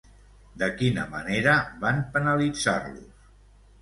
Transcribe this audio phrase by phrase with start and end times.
[0.61, 1.55] De quina manera
[1.85, 3.29] van penalitzar-los?